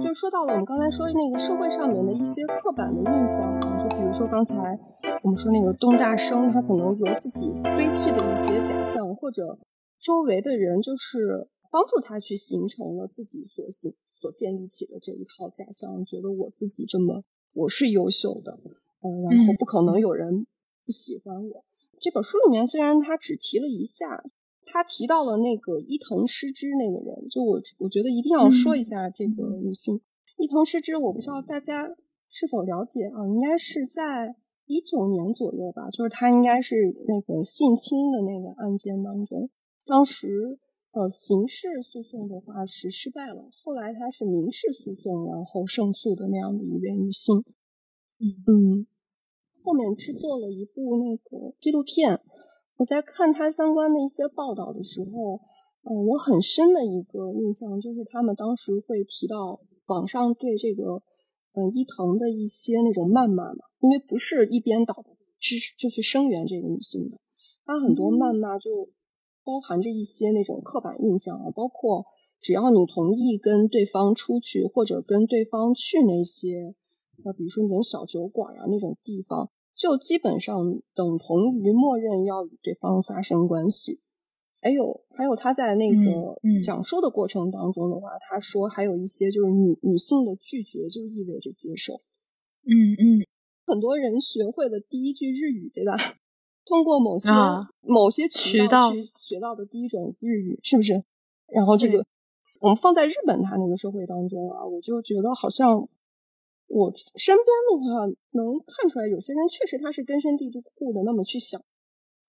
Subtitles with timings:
[0.00, 4.54] 就说到了我们刚才说那个社会上面的一些刻板的印象啊，就比如说刚才
[5.22, 9.58] 我们说那个东大生，他可能有自己堆砌的一些假象，或者
[10.00, 18.58] 周围的人就是帮助他去形成了自己所形所建立起的这一套假象，觉得我自己这么我是优秀的，
[19.02, 20.46] 嗯，然后不可能有人不
[20.90, 21.64] 喜欢我。
[22.00, 24.24] 这本书里面虽然他只提了一下。
[24.70, 29.98] 他提到了那个伊藤诗织那个人，就我我觉得一定要说一下这个女性
[30.36, 30.94] 伊藤诗织。
[30.98, 31.88] 我不知道大家
[32.28, 33.26] 是否了解啊？
[33.26, 39.48] 应该是在一九年左右吧，就是她应该是那个性侵的那个案件当中，
[39.86, 40.58] 当时
[40.92, 47.42] 呃刑事诉讼的话是失败了，后来她是民事诉讼然后胜诉的那样的一位女性。
[48.18, 48.86] 嗯嗯，
[49.68, 52.18] 后面制作了一部那个纪录片。
[52.78, 55.36] 我在看他相关的一些报道的时候，
[55.84, 61.02] 嗯，我很深的一个印象就是他们当时会提到网上对这个，
[61.52, 65.04] 嗯，伊藤的一些那种谩骂嘛，因为不是一边倒
[65.38, 67.18] 去就去声援这个女性的，
[67.66, 68.88] 他很多谩骂就
[69.44, 72.06] 包含着一些那种刻板印象啊，包括
[72.40, 76.76] 只要你同意跟对方出去或者跟对方去那些，
[77.24, 79.50] 呃，比如说那种小酒馆啊那种地方。
[79.78, 84.00] 就基本上等同于默认要与对方发生关系，
[84.60, 91.94] 还有还有他在那个讲述的过程当中的话，他说还有一些就是女女性的拒绝就意味着接受，
[92.64, 93.22] 嗯嗯，
[93.66, 95.96] 很多人学会了第一句日语，对吧？
[96.64, 97.30] 通过某些
[97.82, 101.04] 某些渠道去学到的第一种日语，是不是？
[101.46, 102.04] 然后这个
[102.60, 105.88] 我们放在日本他那个社会当中啊，我就觉得好像。
[106.68, 111.58] 我身边的话，能看出来有些人确实他是根深蒂固的那么去想，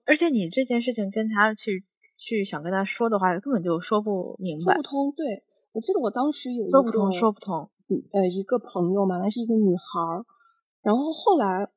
[0.05, 1.83] 而且你这件事情跟他去
[2.17, 5.11] 去想跟他说的话，根本就说不明白，说不通。
[5.11, 7.69] 对我记得我当时有一个说不通，说不通。
[8.13, 10.25] 呃，一个朋友嘛，那是一个女孩儿，
[10.81, 11.69] 然后后来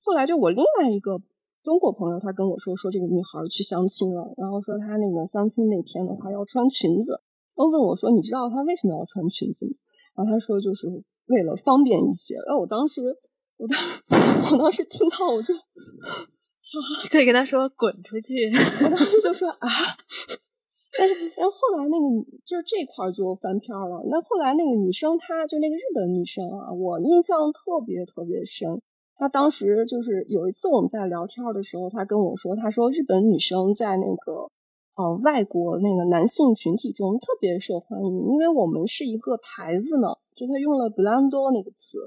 [0.00, 1.20] 后来就我另外一个
[1.64, 7.20] 中国朋友，他跟我说说这个女孩去相亲了，然后说她那个相亲那天的话要穿裙子，
[7.56, 9.74] 然后问我说你知道她为什么要穿裙子吗？
[10.14, 11.02] 然后他说就是。
[11.28, 13.02] 为了方便一些，然后我当时，
[13.56, 13.78] 我当，
[14.52, 15.54] 我当时听到我就，
[17.10, 18.50] 可以跟他说滚出去。
[18.84, 19.68] 我当时就说啊，
[20.98, 22.06] 但是，然后后来那个
[22.44, 24.02] 就是这块就翻篇了。
[24.10, 28.80] 那后来那个女生，她就那个日本女生啊，我印象特别特别深。
[29.16, 34.50] 她当时就是有一次我们在聊天的时候，她跟我说，她说日本女生在那个
[34.96, 40.08] 呃外国那个男性群体中特别受欢迎，因为我们是一个牌子呢。
[40.38, 41.98] 就他用了 “blando” 那个词，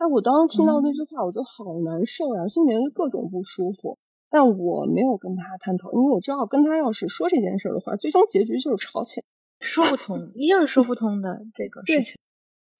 [0.00, 3.98] 哎，我当时听到那句话，我就好难受呀，心里面就各种不舒服。
[4.28, 9.26] 但我没有跟他探讨，因为我知道跟他要是说这件事的话，最终结局就是吵起来，
[9.60, 12.16] 说不通，一定是说不通的这个事情，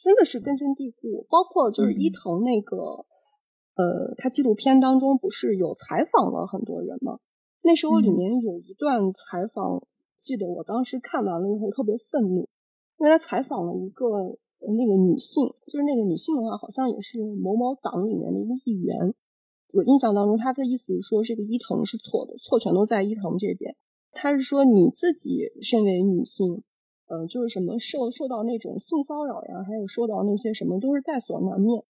[0.01, 1.27] 真的是根深蒂固。
[1.29, 3.05] 包括就是伊藤那个，
[3.77, 7.21] 呃，他纪录片当中不是有采访了很多人吗？
[7.63, 9.87] 那时候里面有一段采访，
[10.19, 12.49] 记得我当时看完了以后特别愤怒，
[12.99, 14.07] 因为他采访了一个。
[14.73, 19.15] 那个女性，就是那个女性的话，好像也是某某党里面的一个议员。
[19.75, 23.77] 我印象当中，他的意思是说，这个伊藤是错的，错全都在伊藤这边。
[24.13, 26.63] 他是说，你自己身为女性，
[27.09, 31.85] 呃，就是什么受受到那种性骚扰呀，还有受到那些什么，都是在所难免。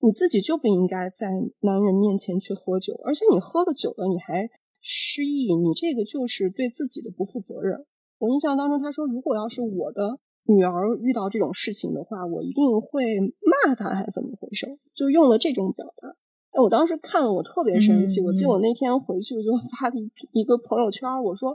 [0.00, 1.28] 你自己就不应该在
[1.60, 4.48] 男人面前去喝酒，而且你喝了酒了，你还
[4.80, 7.84] 失忆，你这个就是对自己的不负责任。
[8.18, 10.20] 我印象当中，他说，如果要是我的。
[10.48, 14.78] 女儿遇到这种事情的话，我一定会骂她，还是怎么回事？
[14.94, 16.08] 就用了这种表达。
[16.52, 18.22] 哎，我当时看了，我特别生气。
[18.22, 21.54] 我记得我那天回去，我就 发了一一个朋友圈，我说：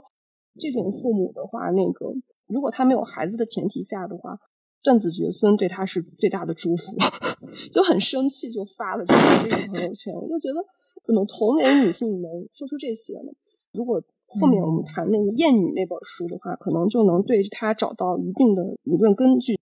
[0.60, 2.14] 这种父母的话，那个
[2.46, 4.38] 如果他没有孩子的前提下的话，
[4.80, 6.96] 断子绝孙对他是最大的祝福。
[7.72, 10.14] 就很生气，就发了这个这个朋友圈。
[10.14, 10.64] 我就觉得，
[11.02, 13.32] 怎么同龄女性能说出这些呢？
[13.72, 14.00] 如果。
[14.40, 19.58] 后面我们谈那个《艳女》那本书的话，可能就能对他找到一定的理论根据。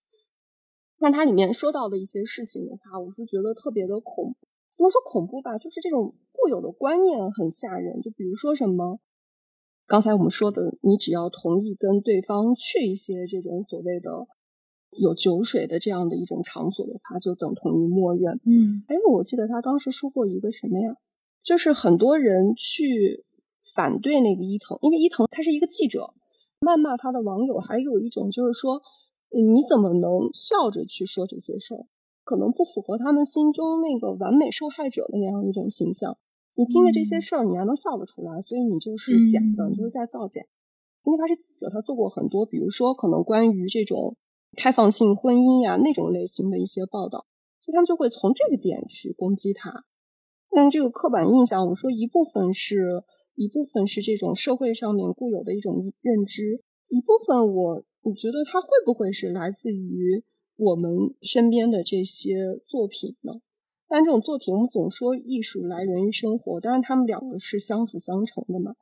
[0.99, 4.37] 那它里面说到的一些事情的话，我是觉得特别的恐，
[4.77, 8.01] 不能说恐怖吧，就是这种固有的观念很吓人。
[8.01, 9.01] 就比如说什么，
[9.87, 14.27] 刚才我们说的，你只要同意跟对方去一些这种所谓的
[14.93, 18.41] 有酒水的这样的一种场所的话，就等同于默认。
[18.47, 20.95] 嗯，哎，我记得他当时说过一个什么呀？
[21.43, 23.25] 就是很多人去。
[23.63, 26.15] 反对那个伊藤，因为伊藤他是一个记者，
[26.61, 28.83] 谩骂他的网友还有一种就是说，
[29.31, 31.87] 你怎么能笑着去说这些事儿？
[32.25, 36.19] 可能不符合他们心中那个完美受害者的那样一种形象。
[36.55, 40.43] 你经历这些事儿，你还能笑得出来，所以你就是假的，你就是在造假。
[41.05, 44.17] 因为他是记者，他做过很多，比如说可能关于这种
[44.57, 47.27] 开放性婚姻呀那种类型的一些报道，
[47.61, 49.85] 所以他们就会从这个点去攻击他。
[50.51, 53.03] 但是这个刻板印象，我说一部分是
[53.35, 60.25] 一部分是这种社会上面固有的一种认知，一部分我我觉得它会不会是来自于
[60.57, 60.91] 我们
[61.23, 62.35] 身边的这些
[62.67, 63.33] 作品呢？
[63.89, 68.75] 但这种作品，我们总说艺术来源于生活，当然他们两个是相辅相成的嘛。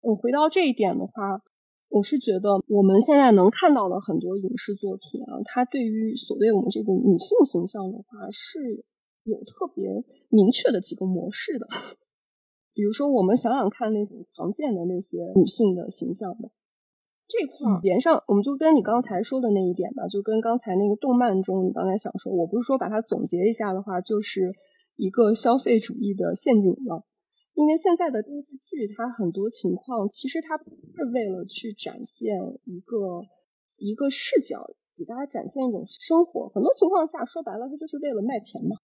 [0.00, 1.42] 我回到这一点的话。
[1.88, 8.84] 我是觉得我们现在能看到的很多影视作品啊，它对于所谓我们这个女性形象的话，是
[9.22, 11.66] 有特别明确的几个模式的。
[12.76, 16.52] 比如说，我们想想看那种常见的那些女性的形象的
[17.26, 24.52] 这块儿，连上我们就跟你刚才说的那一点吧，就跟刚才那个动漫中你刚才想说，我不是说把它总结一下的话，就是
[24.96, 27.06] 一个消费主义的陷阱了。
[27.54, 33.24] 因为现在的电视剧，它很多情况其实它不是为了去展现一个
[33.78, 34.60] 一个视角，
[34.94, 36.46] 给大家展现一种生活。
[36.48, 38.76] 很多情况下，说白了，它就是为了卖钱嘛。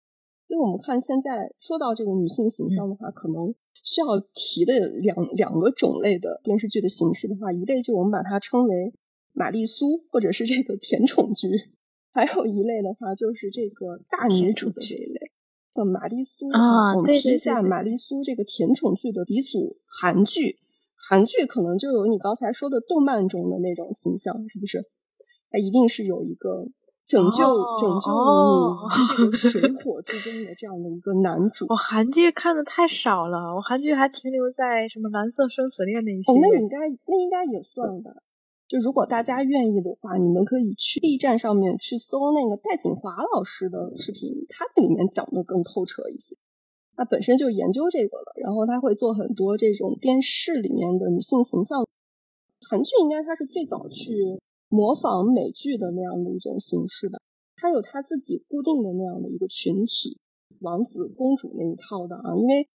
[0.47, 3.53] 所以我们看现在说到这个女性形象的话，可能
[3.83, 8.93] 需要提的两两个种类的电视剧的形式的话，一类就我们把它称为
[9.33, 11.49] 玛丽苏，或者是这个甜宠剧；
[12.11, 15.31] 还有一类的话，就是这个大女主的这一类。
[15.73, 20.57] 的玛丽苏啊，我们提一下玛丽苏这个甜宠剧的鼻祖韩剧，
[20.97, 24.81] 韩剧可能就有你刚才说的动漫中的那种形象，是不是？
[25.49, 26.67] 它一定是有一个
[27.11, 27.43] 拯救
[27.75, 28.07] 拯救
[28.95, 31.65] 你这个水 火之中的这样的一个男主。
[31.67, 36.31] 我韩剧看的太少了，我韩剧还停留在什么蓝色生死恋那些。
[36.31, 36.77] 哦，那应该
[37.07, 38.11] 那应该也算吧。
[38.69, 46.37] 就如果大家愿意的话，你们可以去 B 站上面去搜那个戴锦华老师的视频，他那里面讲的更透彻一些。
[46.95, 51.85] 他本身就研究这个的，然后他会做很多这种电视里面的女性形象。
[52.69, 54.39] 韩剧应该他是最早去
[54.71, 57.19] 模仿美剧的那样的一种形式的，
[57.57, 60.17] 他有他自己固定的那样的一个群体，
[60.61, 62.33] 王子公主那一套的啊。
[62.37, 62.69] 因为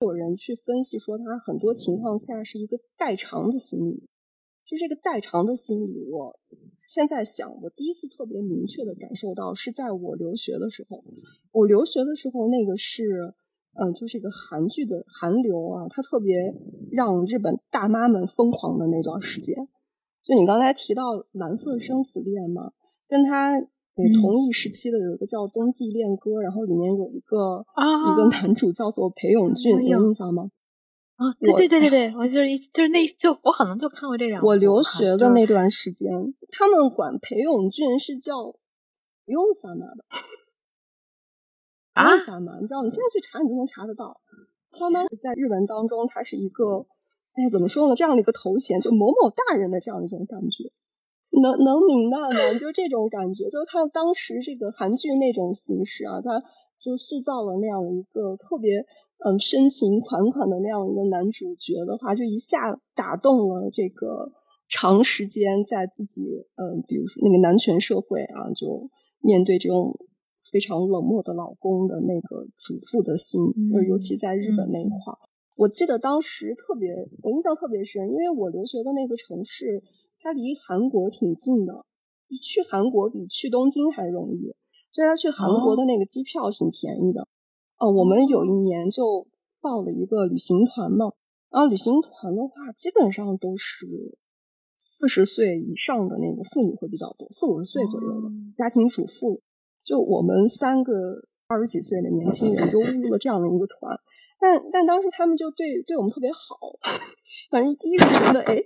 [0.00, 4.08] 有人去分析说，他很多情况下是一个代偿的心理。
[4.64, 6.40] 就这个代偿的心理，我
[6.88, 11.04] 现在想，我第一次特别明确的感受到是在我留学的时候。
[11.50, 13.34] 我留学的时候，那个是，
[13.74, 16.56] 嗯，就是一个韩剧的韩流啊，它特别
[16.90, 19.68] 让日本大妈们疯狂的那段时间。
[20.24, 22.72] 就你刚才提到《蓝色生死恋》嘛，
[23.08, 23.60] 跟他
[24.20, 27.64] 同一时期的有一个叫《冬季恋歌》，然后里面有一个
[28.12, 30.50] 一个男主叫做裴勇俊，有印象吗？
[31.16, 34.42] 啊，对对对对，我就是一就是那就我可能就看过这两。
[34.42, 36.10] 我留学的那段时间，
[36.50, 38.54] 他们管裴勇俊是叫
[39.26, 40.04] 用萨玛的
[41.92, 44.20] 啊，用萨玛，你知道，你现在去查你就能查得到。
[44.70, 46.86] 萨玛在日文当中，它是一个
[47.34, 47.94] 哎，怎么说呢？
[47.94, 50.70] 这样的一个头衔，就某某大人的这样的一种感觉，
[51.40, 52.58] 能能明白吗？
[52.58, 56.42] 就这种感觉，就是他当时这个韩剧那种形式啊，他
[56.78, 58.84] 就塑造了那样一个特别。
[59.24, 64.32] 嗯，深情款款的那样一个男主角的话，就一下打动了这个
[64.68, 66.22] 长时间在自己
[66.56, 68.90] 嗯，比如说那个男权社会啊，就
[69.20, 69.96] 面对这种
[70.50, 73.38] 非常冷漠的老公的那个主妇的心，
[73.72, 75.18] 就尤其在日本那一块儿，
[75.54, 76.90] 我记得当时特别，
[77.22, 79.82] 我印象特别深，因为我留学的那个城市，
[80.18, 81.84] 它离韩国挺近的，
[82.40, 84.54] 去韩国比去东京还容易，
[84.90, 87.28] 所以他去韩国的那个机票挺便宜的。
[87.78, 89.26] 哦，我们有一年就
[89.60, 91.12] 报了一个旅行团嘛，
[91.50, 94.16] 然后旅行团的话，基本上都是
[94.78, 99.42] 四十岁以上的那个妇女会比较多，四五十岁左右的家庭主妇。
[99.84, 100.92] 就我们三个
[101.52, 103.92] 二十几岁的年轻人就入了这样的一个团，
[104.40, 106.56] 但但当时他们就对对我们特别好，
[107.52, 108.56] 反正一是觉得，哎，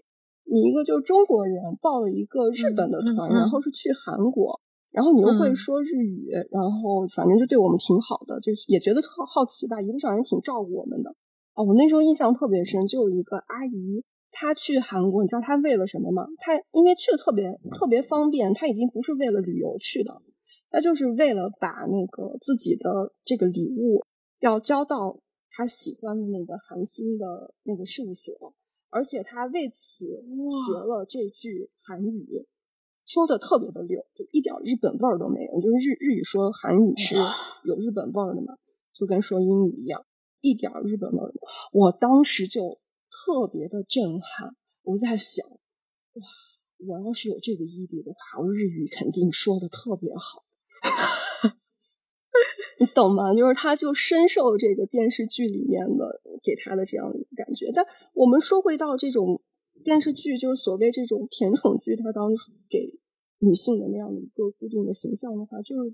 [0.45, 4.61] 你一个就是中国人报了一个日本的团，然后是去韩国。
[4.93, 11.11] 然后你又会说日语，然后反正就对我们挺好的，就也觉得特好奇吧，一路上人挺照顾我们的。
[11.52, 14.02] 哦，我那时候印象特别深，就有一个阿姨，
[14.33, 16.25] 她去韩国，你知道她为了什么吗？
[16.38, 20.14] 她因为去的特别特别方便，她已经不是为了旅游去的，
[20.76, 24.04] 她就是为了把那个自己的这个礼物
[24.40, 25.18] 要交到
[25.49, 28.52] 他喜欢的那个韩星的那个事务所，
[28.90, 32.47] 而且他为此学了这句韩语。
[33.06, 35.61] 说的特别的溜，就一点日本味儿都没有。
[35.62, 37.14] 就是日日语说韩语是
[37.64, 38.59] 有日本味儿的嘛，
[38.92, 40.04] 就跟说英语一样，
[40.42, 41.33] 一点日本味儿。
[41.73, 42.78] 我当时就
[43.09, 46.23] 特别的震撼，我在想，哇，
[46.87, 50.45] 我要是有这个毅力的话，我日语肯定说的特别好。
[52.78, 53.35] 你懂吗？
[53.35, 57.73] 就是他就深受这个电视剧里面的给他的这样的一个感觉。
[57.75, 59.43] 但我们说回到这种
[59.83, 62.99] 电视剧，就是所谓这种甜宠剧，它当时给
[63.38, 65.93] 女性的那样的一个固定的形象的话，就是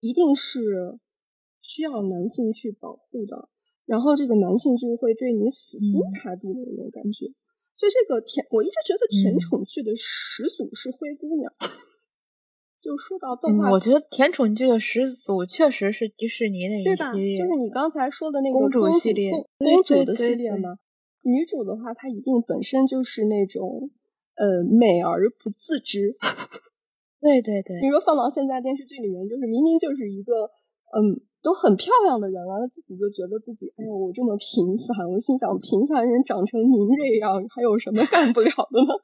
[0.00, 0.98] 一定是
[1.62, 3.48] 需要男性去保护的，
[3.86, 7.32] 然后这个男性就会对你死心塌地的那种感觉。
[7.74, 11.50] 所以这个甜，我一直觉得甜宠剧的始祖是灰姑娘。
[12.80, 20.78] 就说到动画，我觉得甜宠剧的始祖确实是迪士尼那一系列，就是你刚才说的那个公主系列，公主的系列嘛。
[21.22, 23.90] 女主的话，她一定本身就是那种
[24.36, 26.16] 呃美而不自知。
[27.20, 30.46] 对对对，你说放到现在电视剧里面，就是明明就是一个
[30.94, 38.94] 嗯都很漂亮的人了，她自己就觉得自己哎呦我这么平凡，我心想平凡人长成您这样，还有什么干不了的呢？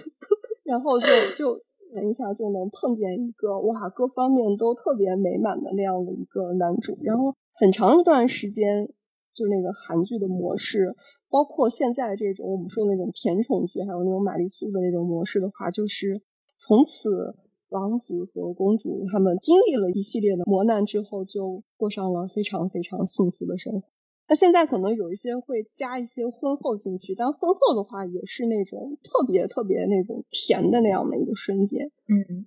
[0.64, 1.60] 然后就就。
[2.00, 8.88] 一下就能碰见一个哇，各方面都特别美满的那样的一个男主，然后很长一段时间，
[9.34, 10.94] 就那个韩剧的模式，
[11.28, 16.22] 包括现在这种我们说那种甜宠剧，还有那种玛丽苏的那种模式的话，就是
[16.56, 17.36] 从此
[17.68, 23.91] 王子和公主他们经历了一系列的磨难之后，就过上了非常非常幸福的生活。
[24.32, 31.84] 那现在可能有一些会加一些婚后进去，但婚后的话也是那种特别特别那种甜的那样的一个瞬间。
[32.08, 32.46] 嗯，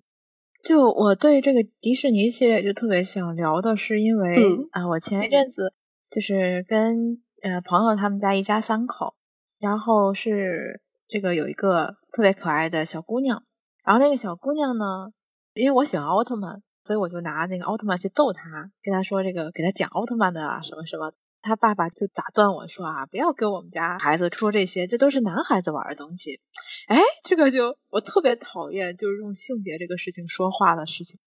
[0.63, 4.35] 就我对这个迪士尼系列就特别想聊的是，因为
[4.71, 5.75] 啊，我前一阵子
[6.09, 9.13] 就是跟呃朋友他们家一家三口，
[9.59, 13.43] 然后是这个有一个特别可爱的小姑娘，
[13.83, 15.11] 然后那个小姑娘呢，
[15.53, 21.13] 因为我喜欢奥特曼，所以我就拿那个奥特曼去逗她，跟她说这个给她讲奥特曼的啊什么什么。
[21.45, 26.39] 他爸爸就打断我说：“啊，不要跟我们家孩子说这些，这都是男孩子玩的东西。”
[26.89, 31.19] 哎，这个就我特别讨厌，就是用性别这个事情说话的事情。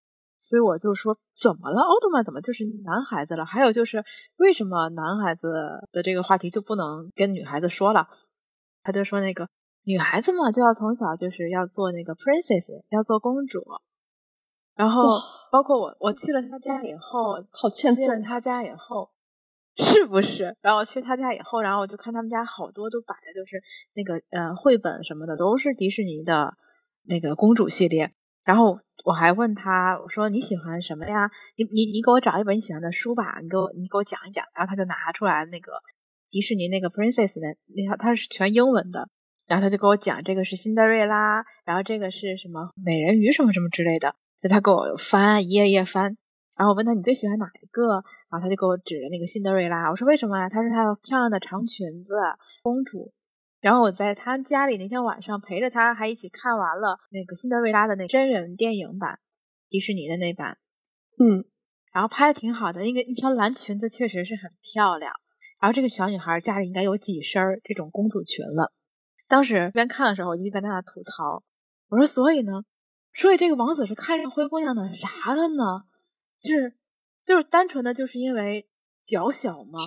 [0.42, 1.80] 所以我就说：“怎么了？
[1.80, 3.44] 奥特曼怎么就是男孩子了？
[3.44, 4.04] 还有就是
[4.36, 5.48] 为什么男孩子
[5.92, 8.08] 的这个话题就不能跟女孩子说了？”
[8.82, 9.48] 他就说：“那个
[9.84, 13.62] 女孩子嘛，就要从小就是要做那个 princess，要做公主。”
[14.74, 15.02] 然后
[15.52, 18.20] 包括我，我去了他家以后，好欠揍。
[18.24, 19.10] 他家以后。
[19.78, 20.56] 是不是？
[20.60, 23.62] 然后去他家以后，然后我就看他们家好多都摆的就是
[23.94, 26.54] 那个呃绘本什么的，都是迪士尼的
[27.04, 28.10] 那个公主系列。
[28.44, 31.30] 然后我还问他，我说你喜欢什么呀？
[31.56, 34.44] 你你你给我找一本你喜欢的书吧，你给我你给我讲一讲。
[34.54, 35.72] 然后他就拿出来那个
[36.30, 39.08] 迪士尼那个 Princess 的，那套，它是全英文的。
[39.46, 44.14] 然后他就给我讲这个是辛德瑞拉，然后这个是什么美人鱼什么什么之类的。
[44.42, 46.16] 就他给我翻一页页翻。
[46.56, 48.02] 然后我问他你最喜欢哪一个？
[48.30, 50.48] 然后他就给我指着那个辛德瑞拉，我说为什么呀？
[50.48, 52.14] 他说她有漂亮的长裙子，
[52.62, 53.12] 公主。
[53.60, 59.18] 然后我在他家里那天晚上陪着他，还一起看完了那个辛德瑞拉的那真人电影版，
[59.68, 60.58] 迪士尼的那版，
[61.18, 61.44] 嗯，
[61.92, 65.12] 然后拍的挺好的，那个一条蓝裙子确实是很漂亮。
[65.60, 68.72] 然后这个小女孩家里应该有几身这种公主裙了。
[69.26, 71.42] 当时边看的时候，我就边在那吐槽，
[71.88, 72.62] 我说所以呢，
[73.12, 75.82] 所以这个王子是看上灰姑娘的啥了呢？
[76.38, 76.77] 就是。
[77.28, 78.66] 就是单纯的就是因为
[79.04, 79.78] 脚小吗？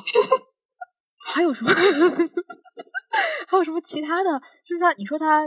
[1.33, 1.71] 还有什么？
[3.49, 4.39] 还有什么其他的？
[4.63, 5.41] 就是他，你说他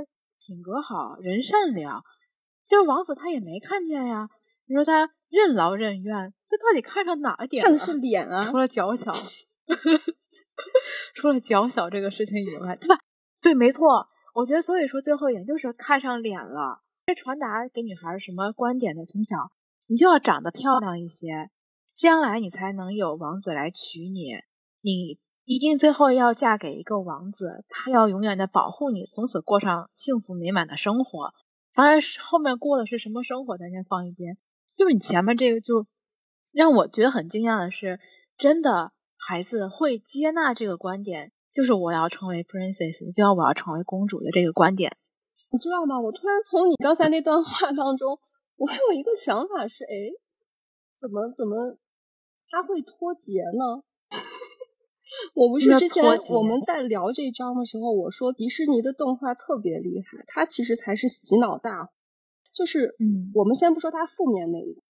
[0.44, 2.02] 品格好，人善良，
[2.66, 4.28] 就是王子他也没看见呀。
[4.66, 7.62] 你说他任劳任怨，这到底看上哪点？
[7.62, 9.12] 看的是脸啊，除了脚小，
[11.14, 12.98] 除了脚小这个事情以外，对吧？
[13.40, 14.08] 对，没错。
[14.34, 16.82] 我觉得，所以说最后一点就是看上脸了。
[17.06, 19.04] 这传达给女孩什么观点呢？
[19.04, 19.52] 从小
[19.86, 21.50] 你就要长得漂亮一些。
[21.96, 24.32] 将来你才能有王子来娶你，
[24.82, 31.32] 你一定最后要嫁给一个王子，他要永远的保护你，从此过上幸福美满的生活。
[31.74, 34.36] 当然，后面过的是什么生活，咱先放一边。
[34.72, 35.86] 就是你前面这个，就
[36.50, 38.00] 让我觉得很惊讶的是，
[38.36, 44.96] 真的孩子会接纳这个观点，就是我要成为 princess，就要我要成为公主的这个观点。
[45.50, 46.00] 你知道吗？
[46.00, 48.18] 我突然从你刚才那段话当中，
[48.56, 50.10] 我有一个想法是，哎，
[50.98, 51.78] 怎么怎么？
[52.48, 53.82] 他会脱节呢？
[55.34, 61.90] 我不是之前我们在聊这章的时候，我说迪士尼的动画特别厉害，它其实才是洗脑大。
[62.52, 64.80] 就是，嗯，我们先不说它负面那一个，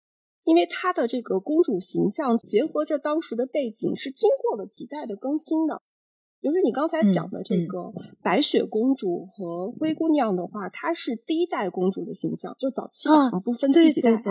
[0.45, 5.83] 因为它的这个公主形象结合着当时的背景，是经过了几代的更新的。
[6.41, 7.93] 比如说你刚才讲的这个
[8.23, 14.23] 白雪公主和灰姑娘的话，它是第一代公主的形象，就早期的不分第几代啊，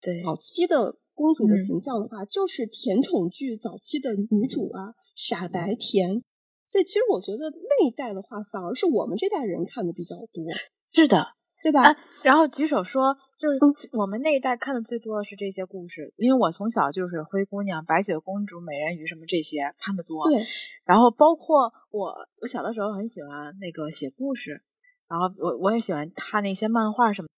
[0.00, 0.96] 对，早期的。
[1.18, 6.22] 公主的形象的话，就是甜宠剧早期的女主啊，傻白甜。
[6.64, 10.44] 所以其实我觉得那一代的话，反而是我们这代人看的比较多。
[10.92, 11.34] 是的，
[11.64, 11.96] 对吧？
[12.22, 13.58] 然后举手说就是
[13.96, 20.28] 我们那一代看的最多的是这些故事，因为我从小就是灰姑娘、白雪公主、美人鱼什么这些看的多。
[20.30, 20.46] 对，
[20.84, 24.62] 然后包括我，我小的时候很喜欢那个写故事，
[25.08, 27.28] 然后我我也喜欢看那些漫画什么。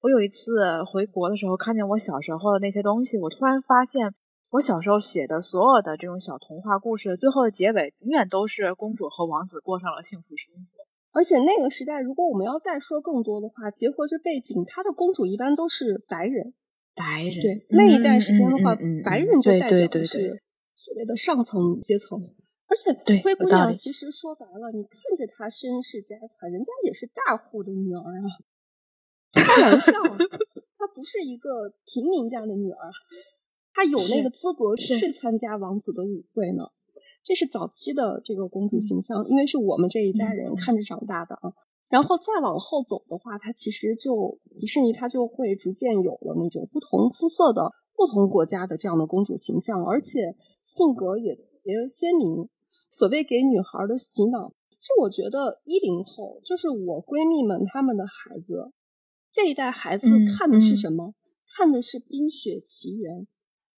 [0.00, 4.14] 我有一次回国的时候，看见我小时候的那些东西，我突然发现，
[4.50, 10.86] 我小时候写的所有的这种小童话故事，最后的结尾永远都是公主和王子过上了幸福生活。
[11.10, 16.54] 而且那个时代，如果我们要再说更多的话，结合着背景，他的公主一般都是白人，
[16.94, 20.40] 白人对那一代时间的话，白人就代表的是
[20.76, 22.34] 所谓的上层阶层。
[22.68, 22.92] 而且
[23.24, 28.28] 灰姑娘其实说白了，你看着她身世家财，人家也是大户的女儿啊，
[29.32, 32.90] 开玩笑，她不是一个平民家的女儿，
[33.72, 36.64] 她有那个资格去参加王子的舞会呢。
[37.22, 41.52] 这是早期的这个公主形象，因为是我们这一代人看着长大的啊。
[41.88, 52.48] 然后再往后走的话，它其实就迪士尼它就会逐渐有了那种不同肤色的不同国家的这样的公主形象，而且性格也特别鲜明。
[52.90, 58.70] 所谓给女孩的洗脑，是我觉得一零后就是我闺蜜们她们的孩子
[59.32, 61.14] 这一代孩子看的是什么？
[61.56, 63.14] 看的是《冰雪奇缘》。《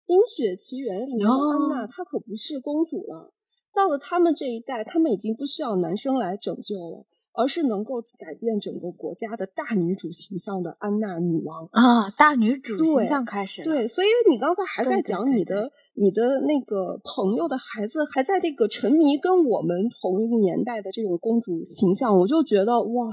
[0.06, 3.32] 冰雪奇缘》里面的安娜，她可不是公主了。
[3.72, 12.10] 到了他们这一代，他们已经不需要男生来拯救了，而是能够改变整个国家的大女主形象的安娜女王啊！
[12.18, 23.06] 大女主形象开始对，所以你刚才还在讲你的你的那个朋友的孩子还在这个沉迷跟我们同一年代的这种公主形象，我就觉得哇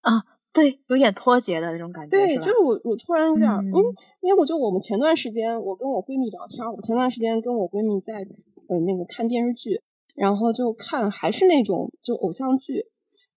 [0.00, 0.31] 啊！
[0.52, 2.10] 对，有点脱节的那种感觉。
[2.10, 3.88] 对，就是我，我突然有点，因为
[4.20, 8.20] 因为我就我们前段时间，我跟我闺蜜聊天，我前段时间跟我闺蜜在
[8.68, 9.80] 呃那个看电视剧，
[10.14, 12.84] 然后就看还是那种就偶像剧，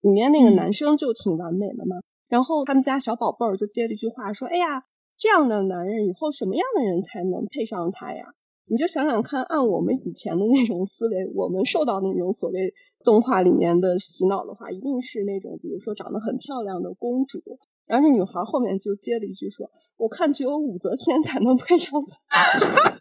[0.02, 1.96] 里面那个男生就挺完美的嘛。
[2.28, 4.84] 然后他们家小宝贝儿就接了一句话说：“哎呀，
[5.16, 8.34] 这样的男人以后什么样的人才能配上他呀？”
[8.68, 12.72] 你就想想看，按我们以前的那种思维，我们受到的那种所谓。
[13.06, 17.40] 动画里面的洗脑的话，一定是那种，比如说长得很漂亮的公主。
[17.86, 22.10] 然后这女孩后面就接了一句说：“我看只有武则天才能配上她。”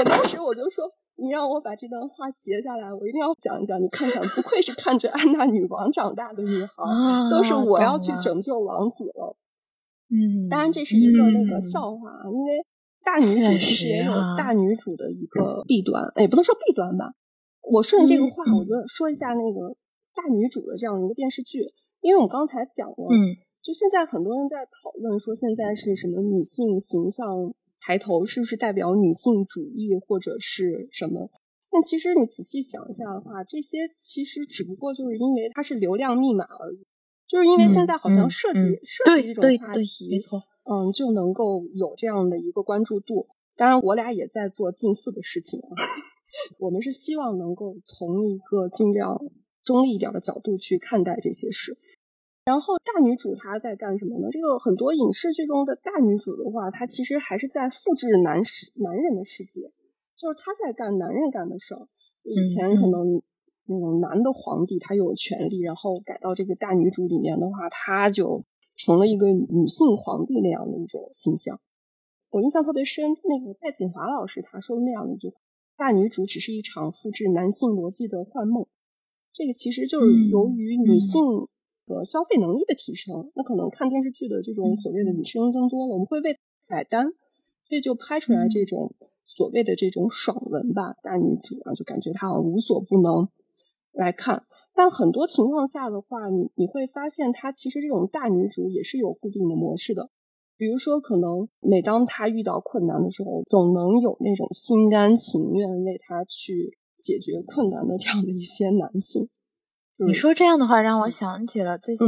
[0.00, 3.78] 我当时我就说：“你让我把这段话截下来，我一定要讲一讲。
[3.78, 6.72] 你看看，不愧是看着安娜女王长大的女孩，
[7.30, 9.36] 都是我要去拯救王子了。”
[10.08, 12.64] 嗯，当然这是一个那个笑话啊，因为
[13.08, 17.14] 大女主其实也有大女主的一个弊端，也不能说弊端吧。
[17.62, 19.74] 我顺着这个话，我就说一下那个
[20.14, 21.64] 大女主的这样一个电视剧，
[22.02, 31.30] 因为我刚才讲了，嗯，就现在很多人在讨论说现在是什么女性形象抬头，是不是代表女性主义或者是什么？
[31.70, 36.86] 但其实你仔细想一下的话，这些其实只不过就是因为它是流量密码而已，
[37.26, 43.26] 就是因为现在好像涉及涉及这种话题，没错，嗯，就能够有这样的一个关注度。
[43.56, 45.68] 当然，我俩也在做近似的事情啊。
[46.60, 49.18] 我们是希望能够从一个尽量
[49.64, 51.78] 中立一点的角度去看待这些事。
[52.44, 54.28] 然后大女主她在干什么呢？
[54.30, 59.72] 这个很多影视剧中的大女主的话，她其实还是在复制男世男人的世界，
[60.16, 61.88] 就是她在干男人干的事儿。
[62.24, 63.22] 以前可能
[63.66, 68.44] 那种男的皇帝他有权利，然后改到这个大女主里面的话，他就
[68.88, 71.60] 成了一个女性皇帝那样的一种形象。
[72.30, 75.34] 我印象特别深，那个戴锦华老师他说的那样的一句话。
[75.76, 78.66] 大女主只是一场复制男性逻辑的幻梦，
[79.30, 81.22] 这个其实就是由于女性
[81.84, 87.12] 的消费能力的提升，那可能看电视剧的这种所谓的女生增多了，我们会为买单，
[87.64, 88.94] 所以就拍出来这种
[89.26, 90.94] 所谓的这种爽文吧。
[91.02, 93.28] 大女主啊，就感觉她好像无所不能
[93.92, 94.46] 来看，
[94.78, 100.08] 但很多情况下的话，你你会发现，她其实这种大女主也是有固定的模式的。
[100.56, 109.28] 比如说，可能每当她遇到困难的时候，总能有那种心甘情愿为她去解决困难的这样的一些男性。
[109.96, 112.06] 你说这样的话，让我想起了最近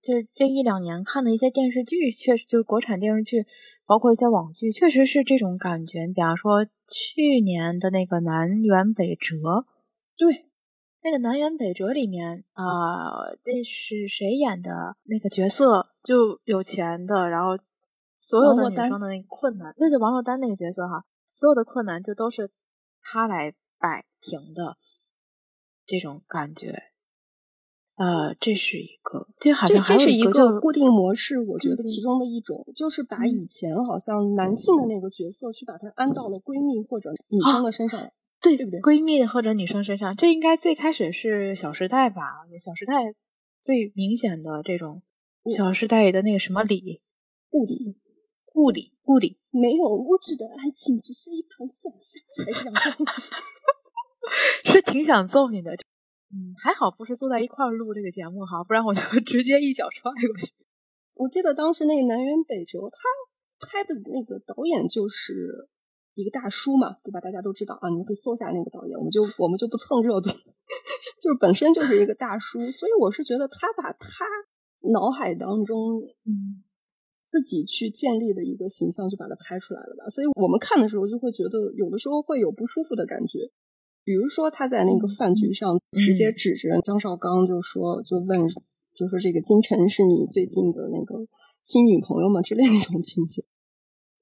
[0.00, 3.46] 就是这一两年看的一些电视剧，确实就是国产电视剧，
[3.84, 6.06] 包括一些网剧，确实是这种感觉。
[6.06, 9.34] 比方说去年的那个《南辕北辙》，
[10.16, 10.44] 对，
[11.02, 12.64] 那个《南辕北辙》里面啊，
[13.44, 15.88] 那是谁演的那个角色？
[16.02, 17.62] 就有钱的，然后。
[18.24, 22.52] 所有的女生的那个困难，那就，王珞丹那个角色哈，所有的困难就都是
[23.02, 24.76] 他来摆平的，
[25.84, 26.84] 这种感觉。
[27.96, 38.08] 呃，这是一个，这好像这是一个固定模式，我觉得其中的一种就是把以前好像男性的那个角色去把它安到了闺蜜或者女生的身上，
[38.42, 38.80] 对对不对？
[38.80, 42.22] 闺蜜或者女生身上，这应该最开始是《小时代》吧，
[42.62, 43.04] 《小时代》
[43.62, 45.02] 最明显的这种。
[45.54, 47.00] 《小时代》里的那个什么理，
[47.50, 47.94] 物理，
[48.54, 52.20] 物理，物理，没有物质的爱情，只是一盘散沙。
[52.44, 53.06] 还是两说，
[54.70, 55.72] 是挺想揍你的。
[56.30, 60.52] 嗯，还好不是坐在一块儿录这个节目哈，不然我就 直接一脚踹过去。
[61.14, 62.98] 我记得当时那个南辕北辙，他
[63.66, 65.68] 拍的那个导演就是
[66.14, 67.20] 一个大叔嘛，对吧？
[67.20, 70.28] 大家都知道啊，你们可以搜下那个导演，我们就我们就不蹭热度，
[71.20, 74.24] 就是本身就是一个大叔，所以我是觉得他把他
[74.92, 76.62] 脑海当中嗯
[77.30, 83.50] 自己去建立的一个形象就把它拍出来了吧，所以我们看的时候就会觉得有的时候会有不舒服的感觉。
[84.04, 88.48] 比如说，他在那个饭局上直接指着张绍刚就说，就问，
[88.92, 91.14] 就说这个金晨是你最近的那个
[91.62, 92.42] 新女朋友吗？
[92.42, 93.44] 之类那种情节，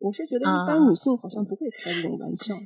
[0.01, 2.57] 我是觉得一般女性好像不会开这种玩笑，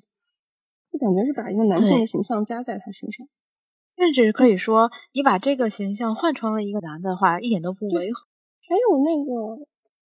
[0.87, 3.27] 就感觉是把一个男性的形象加在他身上，
[3.99, 8.25] 甚至可以说，你把这个形象换成了一个男的话，一点都不违和。
[8.67, 9.67] 还有那个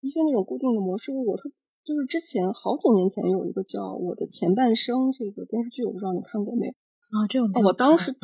[0.01, 1.51] 一些那种固定的模式，我特。
[1.85, 6.73] 就是之前好几年前有一个叫《我的前半生》这个电视剧，我不知道你看过没有。
[7.09, 8.19] 啊，这种我当时特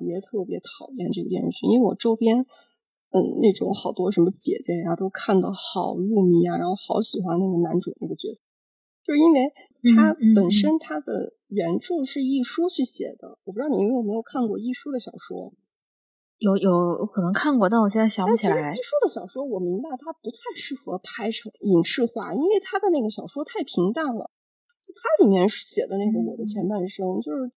[0.00, 2.46] 别特别讨厌这个电视剧，因为我周边，
[3.12, 8.40] 嗯，那种好多什么姐姐呀，都看的好入迷啊，然后好喜欢那个男主那个角色，
[9.04, 9.52] 就是因为
[9.94, 15.52] 他本身他的原著是亦舒去写的，我不知道你有没有看过亦舒的小说？
[16.38, 18.72] 有有可能看过，但我现在想不起来。
[18.72, 24.30] 亦舒的小说我明白，它不太适合拍成影视化，因为他的那个小说太平淡了。
[24.80, 27.52] 就他里面写的那个我的前半生，就是。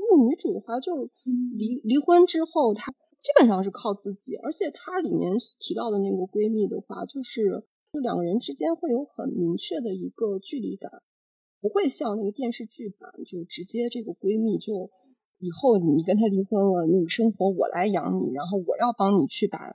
[0.00, 1.10] 那个女主的话，就
[1.58, 7.60] 离离婚之后，她基本上是靠自己，而且她里面提到的那个闺蜜的话，就是
[7.92, 11.02] 就两个人之间会有很明确的一个距离感，
[11.60, 14.88] 不会像那个电视剧版，就直接这个闺蜜就
[15.38, 19.74] 以后你跟他离婚了，那个生活我来养你，然后我要帮你去把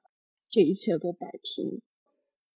[0.49, 1.81] 这一切都摆平。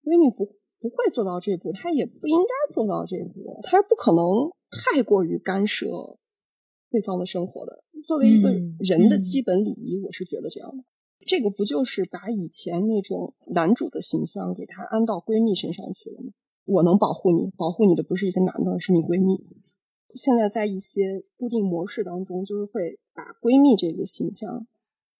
[0.05, 5.87] 闺蜜不不会做到这步，她也不应该做到这步，她是不可能太过于干涉。
[6.95, 10.85] 对方的生活的，作为一个人的基本礼仪，我是觉得这样的。
[11.27, 16.31] 这个不就是把以前那种男主的形象给他安到闺蜜身上去了吗？
[16.67, 19.35] 我能保护你，保护你的不是一个男的，是你闺蜜。
[20.15, 24.65] 现在在一些固定模式当中，就是会把闺蜜这个形象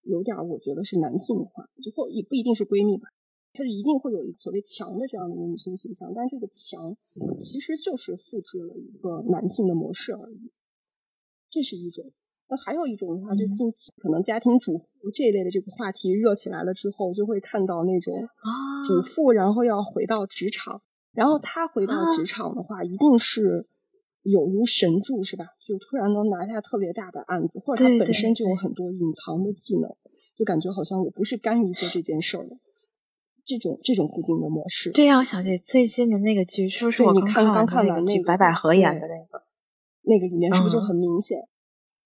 [0.03, 3.09] 有点，我觉得是男性化，就或也不一定是闺蜜吧，
[3.51, 6.95] 它就一定会有一个所谓强的这样的一个女性形象，但这个强
[7.35, 10.53] 其实就是复制了一个男性的模式而已。
[11.55, 12.03] 这是一种，
[12.49, 18.27] 那还有一种的话，就近期可能家庭主妇这一类的这个话题热起来了之后，就会看到那种
[18.85, 20.81] 主妇，然后要回到职场，
[21.13, 23.65] 然后她回到职场的话，一定是
[24.23, 25.45] 有如神助，是吧？
[25.65, 29.89] 就突然能拿下特别大的案子，或者她本身就有很多隐藏的技能，
[30.37, 32.57] 就感觉好像我不是甘于做这件事儿的，
[33.45, 34.91] 这种这种固定的模式。
[34.91, 39.34] 这样想起最近的那个剧，是不是我刚刚看完那个白百合演的那个？
[40.05, 41.37] 那个里面是不是就很明显？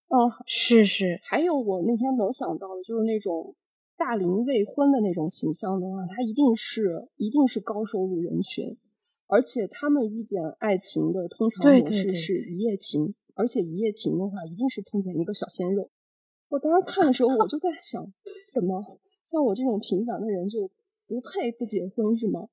[0.10, 1.20] 嗯，是是。
[1.24, 3.56] 还有我那天能想到的，就是那种
[3.98, 8.78] 大龄未婚的那种形象的话，他一定是一定是高收入人群，
[9.28, 15.90] 而且他们遇见爱情的通常模式是一夜情，而且一夜情的话，一定是碰见一个小鲜肉。
[16.48, 18.12] 我当时看的时候，我就在想，
[18.52, 20.68] 怎么像我这种平凡的人就
[21.08, 22.48] 不配不结婚是吗？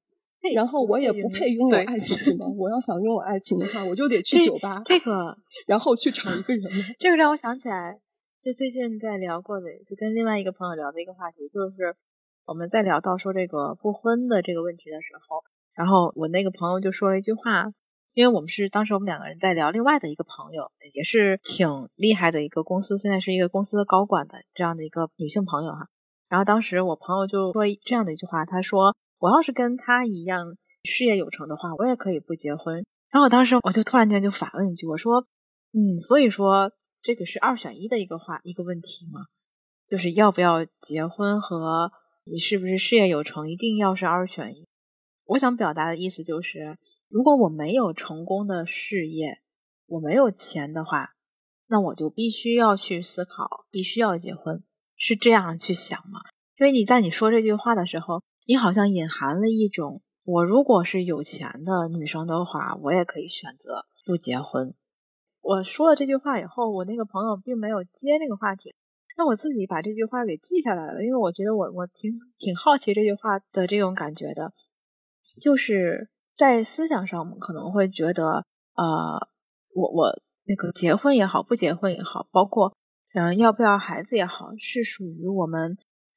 [0.53, 2.47] 然后我也不配拥有 爱情，是吗？
[2.57, 6.65] 我要想拥有爱情的话，我就得去酒吧，这个，然后去找一个人。
[6.99, 7.99] 这个让我想起来，
[8.41, 11.97] 就最近在聊过的，就跟另外一个朋友聊的一个话题，就是
[12.47, 15.43] 我们在聊到说这个不婚的这个问题的时候，
[15.75, 17.73] 然后我那个朋友就说了一句话，
[18.15, 25.89] 因为我们是当时我们两个人在聊另外的一个朋友，也是挺厉害的一个公司，现在是一个公司的高管的这样的一个女性朋友哈。
[26.29, 28.97] 然后当时我朋友就说这样的一句话，他说。
[29.19, 32.85] 我要是跟他一样事业有成的话，我也可以不结婚。
[33.11, 35.27] 然后我当时我就突然间就反问一句，我说
[35.73, 39.23] ：“嗯，所以说这个是二选一的一个话一个问题吗？
[39.87, 41.93] 就是要不要结婚和
[42.25, 44.67] 你是不是事业有成一定要是二选一？”
[45.25, 46.77] 我想表达的意思就是，
[47.09, 49.41] 如果我没有成功的事业，
[49.87, 51.15] 我没有钱的话，
[51.69, 54.63] 那我就必须要去思考，必须要结婚，
[54.95, 56.21] 是这样去想吗？
[56.59, 58.23] 因为你在你说这句话的时候。
[58.49, 64.73] 你好像隐含了一种，我如果是有钱的女生的话，我也可以选择不结婚。
[65.41, 68.73] 我说了这句话以后，我那个朋友并没有接那个话题，
[69.19, 74.53] 那我自己把这句话给记下来了，因为我觉得我我挺挺好奇这句话的这种感觉的，
[75.41, 78.45] 就是在思想上，我们可能会觉得，
[78.77, 79.29] 呃，
[79.75, 82.73] 我我那个结婚也好，不结婚也好，包括
[83.13, 85.77] 嗯要不要孩子也好，是属于我们。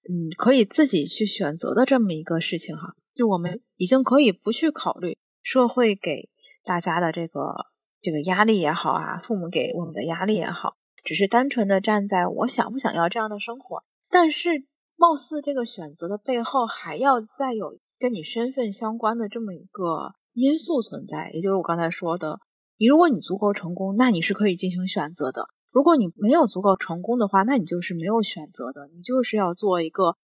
[0.09, 6.29] 嗯，可以自己去选择的这么一个事情哈，就我们已经可以不去考虑社会给
[6.63, 7.53] 大家的这个
[8.01, 13.83] 这个压力也好啊，父母给我们的压力也好，只是单纯的站在我想不想要这样的生活。
[14.09, 22.39] 但是，貌似这个选择的背后还要再有跟你身份相关的这么一个因素存在，也就是我刚才说的，
[22.77, 30.15] 你如果你足够成功，那你是可以进行选择的；如果你没有足够成功的话，那你就是没有选择的，你就是要做一个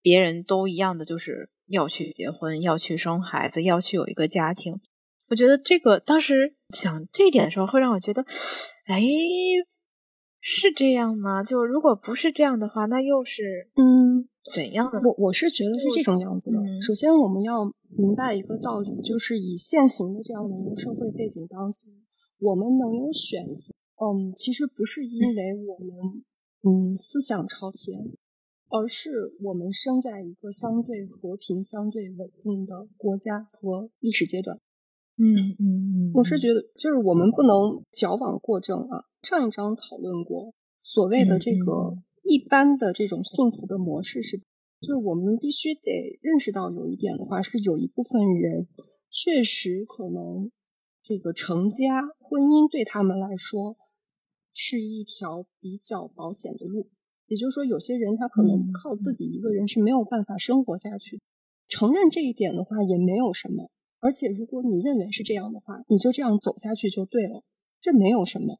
[0.00, 4.80] 别人都一样的，就是要去结婚，要去生孩子，要去有一个家庭。
[5.28, 8.22] 我觉得这个当时想这一点的时候，会让我觉得，
[8.86, 9.02] 哎。
[10.44, 11.44] 是这样吗？
[11.44, 14.98] 就如果不是这样的话，那又是嗯怎样的？
[14.98, 16.58] 我我是觉得是这种样子的。
[16.80, 17.64] 首先，我们要
[17.96, 21.92] 明白一个道理，就是以现行的这样的一个社会背景当下，
[22.40, 23.72] 我们能有选择，
[24.02, 26.24] 嗯，其实不是因为我们
[26.62, 27.94] 嗯思想超前，
[28.68, 34.58] 而是我们生在一个相对和平、相对稳定的国家和历史阶段。
[35.18, 39.04] 嗯嗯嗯，我是觉得，就是我们不能矫枉过正啊。
[39.22, 44.38] 上一章讨论过，所谓的这个一般的这种幸福的模式是，
[44.80, 48.66] 就是我们必须得认识到有一点的话，是有一部分人
[49.08, 50.50] 确实可能
[51.00, 53.76] 这个成家婚姻对他们来说
[54.52, 56.90] 是一条比较保险的路。
[57.26, 61.20] 也就是说，有些人他可能靠自己一个人是没有办法生活下去。
[61.68, 67.42] 承认这一点的话也没有什么，而且如果你认为是这样的话，你就这样走下去就对了，
[67.80, 68.58] 这没有什么。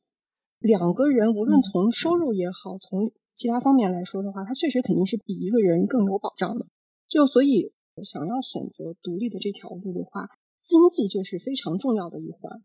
[0.59, 6.67] 两个人无论从收入也好，从其他方面来说的话，他确实肯定是比一个人更有保障的。
[7.09, 10.29] 就所以，想要选择独立的这条路的话，
[10.63, 12.63] 经济就是非常重要的一环。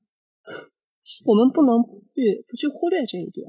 [1.25, 3.47] 我们不能去不去忽略这一点，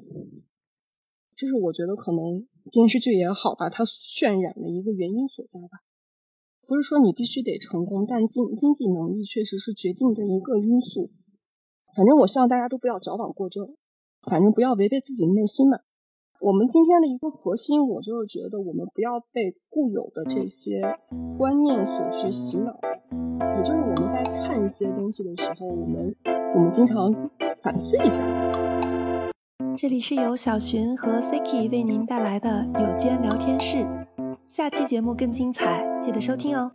[1.36, 5.84] 这是我觉得可能电视剧也好吧，它渲染的一个原因所在吧。
[6.66, 11.10] 不是说你必须得成功，但经经济能力确实是决定的一个因素。
[11.96, 13.74] 反正我希望大家都不要矫枉过正。
[14.28, 15.78] 反正不要违背自己的内心嘛。
[16.42, 20.82] 我们今天的一个核心，我就是觉得我们不要被固有的这些
[21.38, 22.78] 观念所去洗脑。
[23.56, 26.14] 也就是我们在看一些东西的时候，我们
[26.54, 27.14] 我们经常
[27.62, 28.22] 反思一下。
[29.76, 33.86] 这里是由小寻和 Siki 为您带来的有间聊天室，
[34.46, 36.70] 下期节目更精彩，记得收听哦。